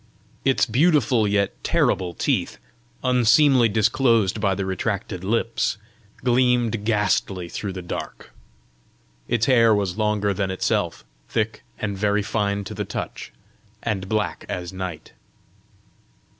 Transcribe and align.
Its 0.43 0.65
beautiful 0.65 1.27
yet 1.27 1.63
terrible 1.63 2.15
teeth, 2.15 2.57
unseemly 3.03 3.69
disclosed 3.69 4.41
by 4.41 4.55
the 4.55 4.65
retracted 4.65 5.23
lips, 5.23 5.77
gleamed 6.23 6.83
ghastly 6.85 7.47
through 7.47 7.71
the 7.71 7.83
dark. 7.83 8.31
Its 9.27 9.45
hair 9.45 9.75
was 9.75 9.99
longer 9.99 10.33
than 10.33 10.49
itself, 10.49 11.05
thick 11.29 11.61
and 11.77 11.95
very 11.99 12.23
fine 12.23 12.63
to 12.63 12.73
the 12.73 12.83
touch, 12.83 13.31
and 13.83 14.09
black 14.09 14.43
as 14.49 14.73
night. 14.73 15.11